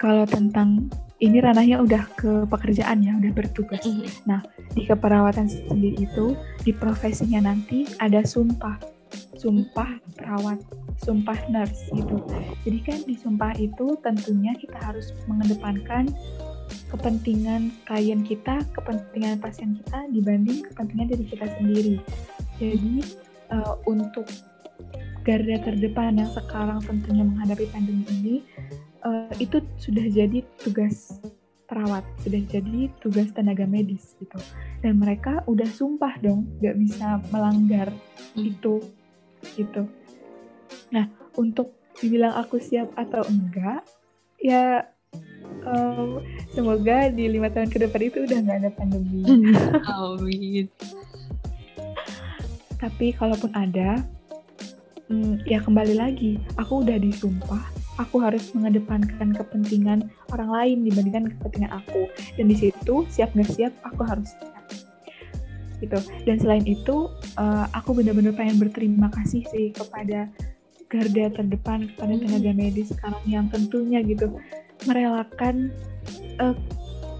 [0.01, 0.89] kalau tentang
[1.21, 3.85] ini ranahnya udah ke pekerjaan ya, udah bertugas.
[3.85, 4.09] Mm -hmm.
[4.25, 4.41] Nah,
[4.73, 6.33] di keperawatan sendiri itu,
[6.65, 8.94] di profesinya nanti ada sumpah.
[9.39, 10.59] Sumpah perawat,
[11.03, 12.19] sumpah nurse gitu.
[12.67, 16.11] Jadi kan di sumpah itu tentunya kita harus mengedepankan
[16.91, 21.97] kepentingan klien kita, kepentingan pasien kita dibanding kepentingan diri kita sendiri.
[22.63, 22.95] Jadi
[23.51, 24.27] uh, untuk
[25.25, 28.37] garda terdepan yang sekarang tentunya menghadapi pandemi ini
[29.03, 31.19] uh, itu sudah jadi tugas
[31.65, 34.37] perawat, sudah jadi tugas tenaga medis gitu.
[34.85, 37.89] Dan mereka udah sumpah dong, gak bisa melanggar
[38.37, 38.53] hmm.
[38.53, 38.85] itu
[39.53, 39.85] gitu.
[40.91, 43.85] Nah, untuk dibilang aku siap atau enggak,
[44.41, 44.89] ya
[45.69, 49.23] um, semoga di lima tahun ke depan itu udah nggak ada pandemi.
[50.01, 50.67] Amin.
[52.81, 54.03] Tapi kalaupun ada,
[55.09, 61.73] hmm, ya kembali lagi aku udah disumpah aku harus mengedepankan kepentingan orang lain dibandingkan kepentingan
[61.73, 64.35] aku dan di situ siap nggak siap aku harus
[65.81, 65.99] gitu.
[66.27, 70.31] Dan selain itu uh, aku benar-benar pengen berterima kasih sih kepada
[70.87, 72.23] garda terdepan kepada hmm.
[72.29, 74.31] tenaga medis sekarang yang tentunya gitu
[74.87, 75.75] merelakan
[76.39, 76.55] uh,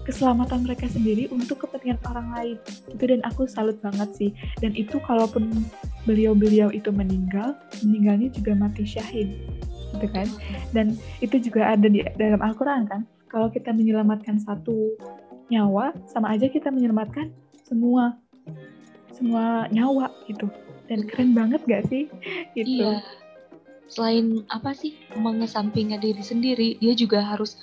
[0.05, 2.57] keselamatan mereka sendiri untuk kepentingan orang lain.
[2.93, 4.31] Itu dan aku salut banget sih.
[4.61, 5.49] Dan itu kalaupun
[6.05, 9.33] beliau-beliau itu meninggal meninggalnya juga mati syahid.
[9.97, 10.29] Gitu kan?
[10.71, 10.93] Dan
[11.25, 13.01] itu juga ada di dalam Al-Quran kan?
[13.33, 14.93] Kalau kita menyelamatkan satu
[15.49, 17.29] nyawa sama aja kita menyelamatkan
[17.65, 18.17] semua
[19.15, 20.51] semua nyawa gitu.
[20.85, 22.11] Dan keren banget gak sih?
[22.53, 22.83] Gitu.
[22.85, 23.01] Iya.
[23.89, 27.57] Selain apa sih mengesampingkan diri sendiri dia juga harus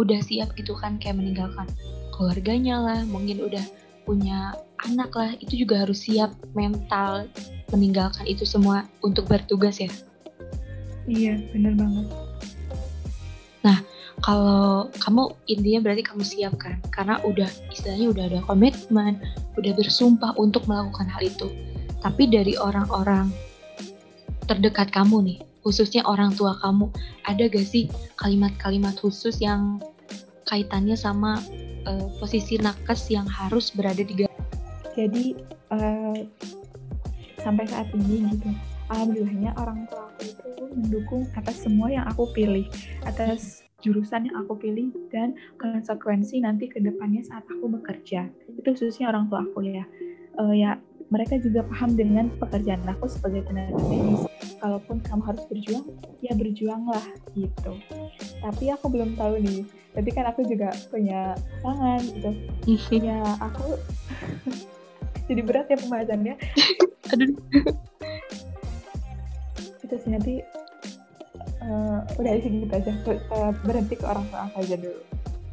[0.00, 1.68] udah siap gitu kan kayak meninggalkan
[2.16, 3.62] keluarganya lah mungkin udah
[4.08, 4.56] punya
[4.88, 7.28] anak lah itu juga harus siap mental
[7.70, 9.92] meninggalkan itu semua untuk bertugas ya.
[11.06, 12.06] Iya bener banget.
[13.60, 13.78] Nah
[14.20, 16.76] kalau kamu intinya berarti kamu siap kan?
[16.92, 19.20] Karena udah istilahnya udah ada komitmen
[19.56, 21.48] udah bersumpah untuk melakukan hal itu.
[22.00, 23.28] Tapi dari orang-orang
[24.50, 26.88] terdekat kamu nih khususnya orang tua kamu
[27.28, 29.78] ada gak sih kalimat-kalimat khusus yang
[30.48, 31.38] kaitannya sama
[31.86, 34.26] uh, posisi nakes yang harus berada di
[34.96, 35.24] jadi
[35.70, 36.18] uh,
[37.38, 38.50] sampai saat ini gitu
[38.90, 42.66] alhamdulillahnya orang tua aku itu mendukung atas semua yang aku pilih
[43.06, 49.08] atas jurusan yang aku pilih dan konsekuensi nanti ke depannya saat aku bekerja itu khususnya
[49.08, 49.84] orang tua aku ya
[50.38, 54.22] uh, ya mereka juga paham dengan pekerjaan aku sebagai tenaga medis.
[54.62, 55.86] Kalaupun kamu harus berjuang,
[56.22, 57.02] ya berjuanglah
[57.34, 57.72] gitu.
[58.38, 59.66] Tapi aku belum tahu nih.
[59.90, 61.34] Tadi kan aku juga punya
[61.66, 62.30] pasangan gitu.
[63.02, 63.74] ya aku
[65.28, 66.34] jadi berat ya pembahasannya.
[67.12, 67.34] Aduh.
[69.82, 70.46] Itu sih nanti
[71.64, 72.92] uh, udah isi gitu aja.
[73.06, 75.00] Uh, berhenti ke orang tua aku aja dulu.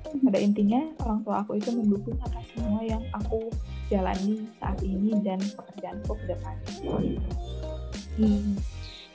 [0.08, 3.52] Pada intinya orang tua aku itu mendukung atas semua yang aku
[3.92, 6.56] jalani saat ini dan pekerjaanku ke depan.
[8.18, 8.56] Hmm,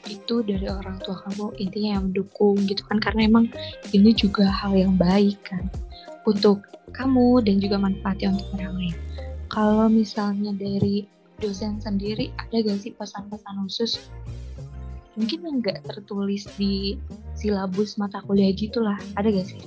[0.07, 3.47] itu dari orang tua kamu intinya yang mendukung gitu kan karena emang
[3.91, 5.67] ini juga hal yang baik kan
[6.29, 8.97] untuk kamu dan juga manfaatnya untuk orang lain.
[9.49, 11.09] Kalau misalnya dari
[11.43, 13.99] dosen sendiri ada gak sih pesan-pesan khusus
[15.13, 16.97] mungkin yang nggak tertulis di
[17.37, 18.97] silabus mata kuliah gitulah.
[19.17, 19.63] Ada gak sih?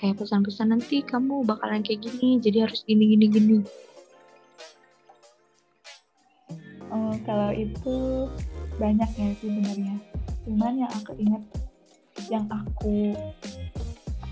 [0.00, 3.58] Kayak pesan-pesan nanti kamu bakalan kayak gini jadi harus gini gini gini.
[6.90, 8.26] Oh, kalau itu
[8.80, 9.94] banyak ya sebenarnya.
[10.48, 11.42] Cuman yang aku ingat,
[12.32, 13.12] yang aku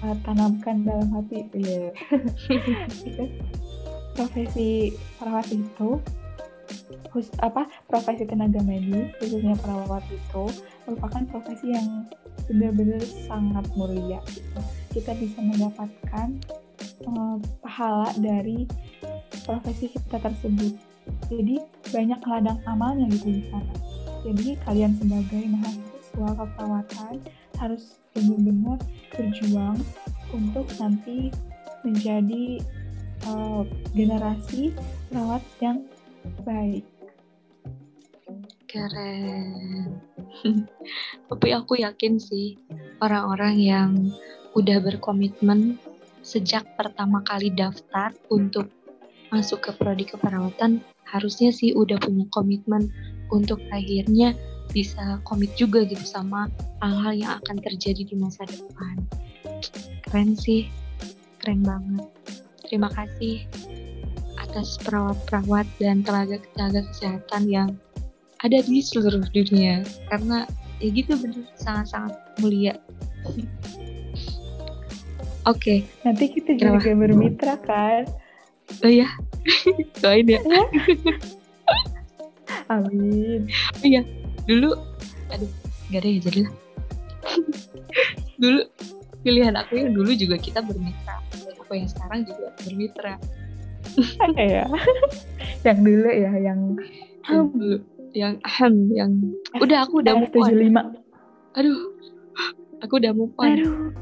[0.03, 1.47] uh, tanamkan dalam hati,
[3.07, 3.25] itu
[4.17, 6.01] profesi perawat itu
[7.11, 10.45] khusus apa profesi tenaga medis khususnya perawat itu
[10.85, 12.05] merupakan profesi yang
[12.49, 14.61] benar-benar sangat mulia gitu.
[14.97, 16.29] kita bisa mendapatkan
[17.05, 18.65] uh, pahala dari
[19.45, 20.77] profesi kita tersebut.
[21.33, 21.57] Jadi
[21.89, 23.75] banyak ladang amalnya gitu di sana.
[24.29, 27.15] Jadi kalian sebagai mahasiswa keperawatan
[27.57, 28.79] harus benar-benar
[29.17, 29.79] berjuang
[30.35, 31.33] untuk nanti
[31.87, 32.61] menjadi
[33.25, 33.63] uh,
[33.97, 34.75] generasi
[35.09, 35.81] perawat yang
[36.45, 36.85] baik
[38.69, 39.99] keren
[41.33, 42.61] tapi aku yakin sih
[43.01, 43.91] orang-orang yang
[44.53, 45.81] udah berkomitmen
[46.21, 48.69] sejak pertama kali daftar untuk
[49.33, 52.93] masuk ke prodi keperawatan harusnya sih udah punya komitmen
[53.33, 54.37] untuk akhirnya
[54.69, 56.53] bisa komit juga gitu sama
[56.85, 58.97] hal-hal yang akan terjadi di masa depan.
[60.05, 60.69] Keren sih,
[61.41, 62.05] keren banget.
[62.69, 63.49] Terima kasih
[64.37, 67.69] atas perawat-perawat dan tenaga-tenaga kesehatan yang
[68.39, 70.47] ada di seluruh dunia karena
[70.79, 72.79] ya gitu bener sangat-sangat mulia.
[75.49, 75.79] Oke, okay.
[76.05, 78.05] nanti kita juga bermitra kan?
[78.85, 79.09] Oh ya,
[80.05, 80.41] doain ya.
[80.45, 80.63] Iya.
[82.75, 83.49] Amin.
[83.81, 84.03] Oh iya,
[84.45, 84.77] dulu,
[85.33, 85.51] aduh,
[85.89, 86.55] gak ada ya jadi lah.
[88.43, 88.61] dulu
[89.25, 91.17] pilihan aku yang dulu juga kita bermitra.
[91.65, 93.15] Aku yang sekarang juga bermitra.
[94.37, 94.69] ya.
[95.65, 96.61] yang dulu ya, yang
[97.25, 97.77] yang dulu,
[98.19, 99.11] yang ahem, yang
[99.63, 100.83] udah aku udah mau tujuh lima.
[101.55, 101.95] Aduh,
[102.83, 103.95] aku udah mau Aduh.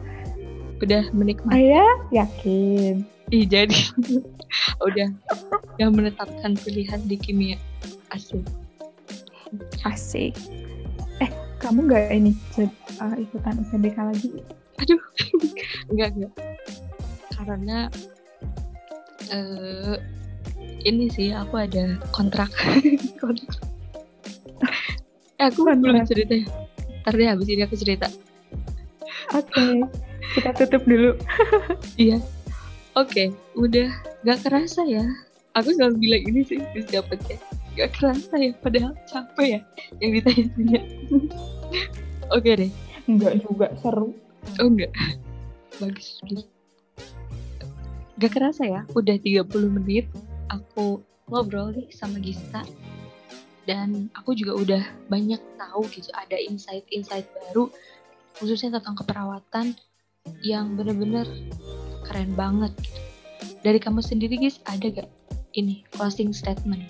[0.80, 1.56] Udah menikmati.
[1.56, 3.04] Ayah yakin.
[3.32, 3.74] Ih jadi
[4.86, 5.08] udah
[5.82, 7.58] yang menetapkan pilihan di kimia
[8.14, 8.44] asik
[9.82, 10.34] asik.
[11.18, 12.32] Eh kamu nggak ini
[13.00, 14.30] uh, ikutan UTBK lagi?
[14.78, 15.00] Aduh
[15.92, 16.32] nggak nggak.
[17.34, 17.78] Karena
[19.34, 19.96] uh,
[20.86, 22.50] ini sih aku ada kontrak.
[23.22, 23.58] Kontrak.
[23.58, 23.75] Eh,
[25.46, 25.82] aku Mantap.
[25.82, 26.46] belum cerita ya.
[27.04, 28.08] Ntar deh habis ini aku cerita.
[29.34, 29.84] Oke,
[30.38, 31.14] kita tutup dulu.
[32.00, 32.18] Iya.
[32.96, 33.92] Oke, udah
[34.24, 35.04] gak kerasa ya.
[35.56, 37.44] Aku selalu bilang ini sih di setiap podcast.
[37.76, 39.60] Gak kerasa ya, padahal capek ya
[40.00, 40.80] yang ditanya-tanya.
[42.36, 42.72] Oke deh.
[43.06, 44.16] Enggak juga seru.
[44.58, 44.92] Oh enggak.
[45.76, 46.24] Bagus.
[46.24, 46.44] bagus.
[48.16, 49.44] Gak kerasa ya, udah 30
[49.76, 50.08] menit
[50.48, 52.64] aku ngobrol nih sama Gista.
[53.66, 57.66] Dan aku juga udah banyak tahu gitu, ada insight-insight baru
[58.38, 59.74] khususnya tentang keperawatan
[60.46, 61.26] yang bener-bener
[62.06, 63.00] keren banget gitu.
[63.66, 65.10] Dari kamu sendiri guys, ada gak
[65.58, 66.86] ini closing statement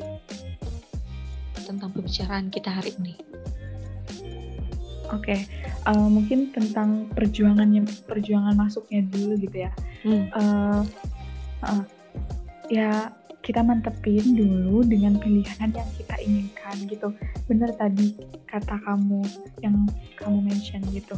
[1.64, 3.16] tentang pembicaraan kita hari ini?
[5.14, 9.72] Oke, eh, mungkin tentang perjuangannya, perjuangan masuknya dulu gitu ya.
[10.02, 10.24] Hmm.
[10.28, 10.82] Eh,
[11.62, 11.82] eh,
[12.68, 12.90] ya
[13.46, 17.14] kita mantepin dulu dengan pilihan yang kita inginkan gitu.
[17.46, 18.18] Bener tadi
[18.50, 19.22] kata kamu
[19.62, 19.86] yang
[20.18, 21.14] kamu mention gitu.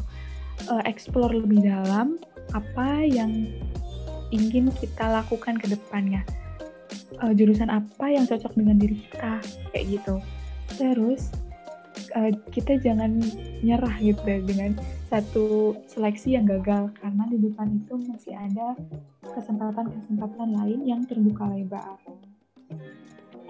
[0.69, 2.21] Eh, explore lebih dalam
[2.53, 3.49] apa yang
[4.29, 6.21] ingin kita lakukan ke depannya.
[7.25, 9.41] Eh, jurusan apa yang cocok dengan diri kita
[9.73, 10.21] kayak gitu.
[10.77, 11.33] Terus
[12.13, 13.25] eh, kita jangan
[13.65, 14.77] nyerah gitu ya dengan
[15.09, 18.77] satu seleksi yang gagal karena di depan itu masih ada
[19.25, 21.97] kesempatan-kesempatan lain yang terbuka lebar.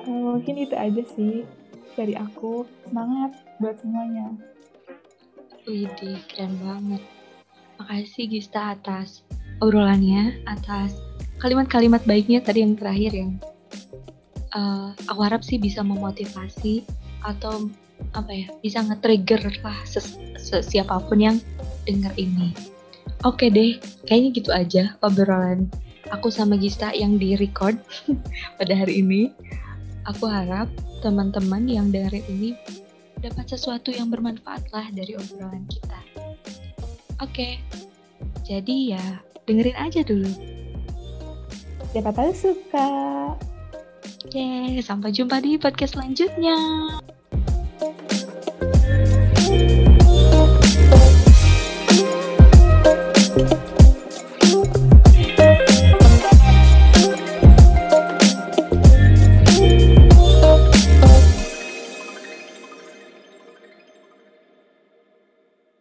[0.09, 1.45] Mungkin itu aja sih
[1.93, 2.65] dari aku.
[2.89, 4.33] Semangat buat semuanya.
[5.69, 7.05] Widih, keren banget.
[7.77, 9.21] Makasih Gista atas
[9.61, 10.97] obrolannya, atas
[11.39, 13.37] kalimat-kalimat baiknya tadi yang terakhir yang
[14.57, 16.83] eh, aku harap sih bisa memotivasi
[17.23, 17.69] atau
[18.15, 21.37] apa ya bisa nge-trigger lah ses- se- siapa pun yang
[21.85, 22.57] denger ini.
[23.27, 25.69] Oke deh, kayaknya gitu aja obrolan
[26.09, 27.77] aku sama Gista yang di record
[28.59, 29.33] pada hari ini.
[30.09, 30.73] Aku harap
[31.05, 32.51] teman-teman yang dengerin ini
[33.21, 36.01] dapat sesuatu yang bermanfaat lah dari obrolan kita.
[37.21, 37.61] Oke,
[38.41, 39.05] jadi ya
[39.45, 40.33] dengerin aja dulu.
[41.93, 42.89] Siapa tahu suka.
[44.33, 46.57] Yeay, sampai jumpa di podcast selanjutnya.